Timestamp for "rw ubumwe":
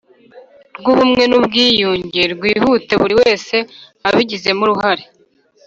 0.79-1.23